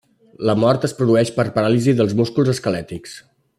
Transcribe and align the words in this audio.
La 0.49 0.55
mort 0.63 0.87
es 0.89 0.95
produeix 1.01 1.31
per 1.35 1.45
paràlisi 1.59 1.95
dels 2.01 2.17
músculs 2.23 2.53
esquelètics. 2.57 3.15